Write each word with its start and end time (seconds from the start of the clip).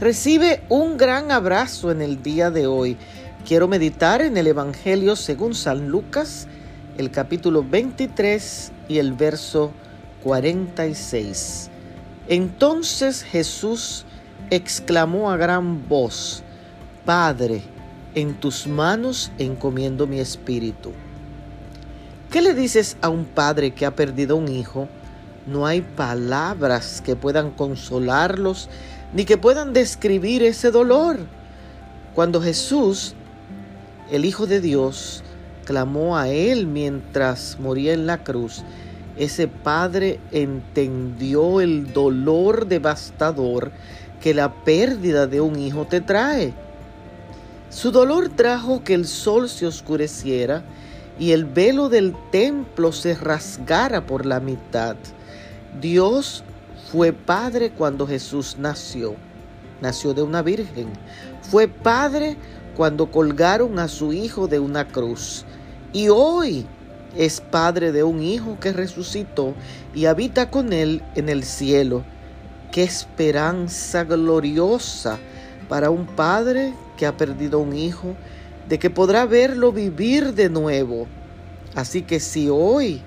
Recibe 0.00 0.62
un 0.70 0.96
gran 0.96 1.30
abrazo 1.30 1.90
en 1.90 2.00
el 2.00 2.22
día 2.22 2.50
de 2.50 2.66
hoy. 2.66 2.96
Quiero 3.46 3.68
meditar 3.68 4.22
en 4.22 4.38
el 4.38 4.46
Evangelio 4.46 5.14
según 5.14 5.54
San 5.54 5.88
Lucas, 5.88 6.48
el 6.96 7.10
capítulo 7.10 7.62
23 7.62 8.72
y 8.88 8.96
el 8.96 9.12
verso 9.12 9.72
46. 10.22 11.68
Entonces 12.28 13.22
Jesús 13.22 14.06
exclamó 14.48 15.30
a 15.30 15.36
gran 15.36 15.86
voz, 15.86 16.44
Padre, 17.04 17.60
en 18.14 18.32
tus 18.40 18.66
manos 18.66 19.30
encomiendo 19.36 20.06
mi 20.06 20.18
espíritu. 20.18 20.92
¿Qué 22.30 22.40
le 22.40 22.54
dices 22.54 22.96
a 23.02 23.10
un 23.10 23.26
padre 23.26 23.74
que 23.74 23.84
ha 23.84 23.94
perdido 23.94 24.36
un 24.36 24.48
hijo? 24.48 24.88
No 25.46 25.66
hay 25.66 25.82
palabras 25.82 27.02
que 27.04 27.16
puedan 27.16 27.50
consolarlos 27.50 28.70
ni 29.12 29.24
que 29.24 29.36
puedan 29.36 29.72
describir 29.72 30.42
ese 30.42 30.70
dolor. 30.70 31.18
Cuando 32.14 32.40
Jesús, 32.40 33.14
el 34.10 34.24
Hijo 34.24 34.46
de 34.46 34.60
Dios, 34.60 35.22
clamó 35.64 36.16
a 36.16 36.28
Él 36.28 36.66
mientras 36.66 37.58
moría 37.60 37.92
en 37.92 38.06
la 38.06 38.24
cruz, 38.24 38.62
ese 39.16 39.48
padre 39.48 40.18
entendió 40.32 41.60
el 41.60 41.92
dolor 41.92 42.66
devastador 42.66 43.70
que 44.20 44.34
la 44.34 44.52
pérdida 44.64 45.26
de 45.26 45.40
un 45.40 45.58
hijo 45.58 45.86
te 45.86 46.00
trae. 46.00 46.54
Su 47.70 47.90
dolor 47.90 48.30
trajo 48.30 48.82
que 48.82 48.94
el 48.94 49.06
sol 49.06 49.48
se 49.48 49.66
oscureciera 49.66 50.62
y 51.18 51.32
el 51.32 51.44
velo 51.44 51.88
del 51.88 52.14
templo 52.30 52.92
se 52.92 53.14
rasgara 53.14 54.06
por 54.06 54.26
la 54.26 54.40
mitad. 54.40 54.96
Dios 55.80 56.42
fue 56.90 57.12
padre 57.12 57.70
cuando 57.70 58.04
Jesús 58.04 58.56
nació. 58.58 59.14
Nació 59.80 60.12
de 60.12 60.22
una 60.22 60.42
virgen. 60.42 60.88
Fue 61.40 61.68
padre 61.68 62.36
cuando 62.76 63.10
colgaron 63.10 63.78
a 63.78 63.86
su 63.86 64.12
hijo 64.12 64.48
de 64.48 64.58
una 64.58 64.88
cruz. 64.88 65.44
Y 65.92 66.08
hoy 66.08 66.66
es 67.16 67.40
padre 67.40 67.92
de 67.92 68.02
un 68.02 68.20
hijo 68.22 68.58
que 68.60 68.72
resucitó 68.72 69.54
y 69.94 70.06
habita 70.06 70.50
con 70.50 70.72
él 70.72 71.02
en 71.14 71.28
el 71.28 71.44
cielo. 71.44 72.02
Qué 72.72 72.82
esperanza 72.82 74.02
gloriosa 74.02 75.18
para 75.68 75.90
un 75.90 76.06
padre 76.06 76.74
que 76.96 77.06
ha 77.06 77.16
perdido 77.16 77.60
un 77.60 77.76
hijo, 77.76 78.16
de 78.68 78.80
que 78.80 78.90
podrá 78.90 79.26
verlo 79.26 79.70
vivir 79.70 80.34
de 80.34 80.48
nuevo. 80.48 81.06
Así 81.76 82.02
que 82.02 82.18
si 82.18 82.48
hoy 82.48 83.00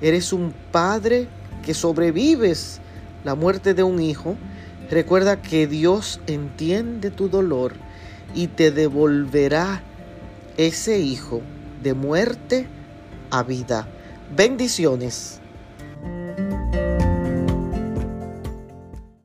eres 0.00 0.32
un 0.32 0.52
padre 0.72 1.28
que 1.64 1.72
sobrevives 1.72 2.80
la 3.28 3.34
muerte 3.34 3.74
de 3.74 3.82
un 3.82 4.00
hijo, 4.00 4.38
recuerda 4.90 5.42
que 5.42 5.66
Dios 5.66 6.18
entiende 6.26 7.10
tu 7.10 7.28
dolor 7.28 7.74
y 8.34 8.46
te 8.46 8.70
devolverá 8.70 9.82
ese 10.56 11.00
hijo 11.00 11.42
de 11.82 11.92
muerte 11.92 12.66
a 13.30 13.42
vida. 13.42 13.86
Bendiciones. 14.34 15.42